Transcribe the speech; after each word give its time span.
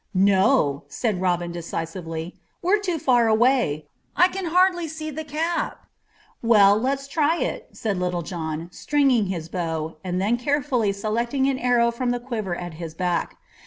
"No," 0.15 0.85
said 0.87 1.21
Robin 1.21 1.51
decisively; 1.51 2.33
"we're 2.63 2.79
too 2.79 2.97
far 2.97 3.27
away. 3.27 3.85
I 4.15 4.29
can 4.29 4.45
hardly 4.45 4.87
see 4.87 5.11
the 5.11 5.23
cap." 5.23 5.85
"Well, 6.41 6.75
let's 6.75 7.07
try," 7.07 7.61
said 7.71 7.99
Little 7.99 8.23
John, 8.23 8.69
stringing 8.71 9.27
his 9.27 9.47
bow, 9.47 9.97
and 10.03 10.19
then 10.19 10.37
carefully 10.37 10.91
selecting 10.91 11.45
an 11.49 11.59
arrow 11.59 11.91
from 11.91 12.09
the 12.09 12.19
quiver 12.19 12.55
at 12.55 12.73
his 12.81 12.95
back. 12.95 13.37